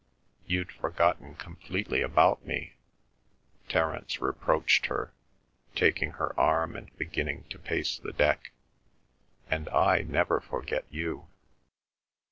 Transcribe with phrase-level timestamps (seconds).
[0.47, 2.73] "You'd forgotten completely about me,"
[3.69, 5.13] Terence reproached her,
[5.75, 8.51] taking her arm and beginning to pace the deck,
[9.47, 11.27] "and I never forget you."